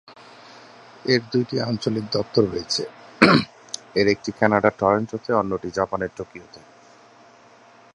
[1.05, 2.83] এর দুইটি আঞ্চলিক দপ্তর রয়েছে,
[3.95, 6.59] এর একটি কানাডার টরন্টোতে এবং অন্যটি জাপানের টোকিওতে।